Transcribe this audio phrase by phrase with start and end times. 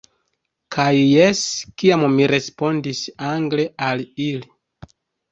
[0.75, 1.41] Kaj jes,
[1.81, 3.01] kiam mi respondis
[3.33, 4.89] angle al ili.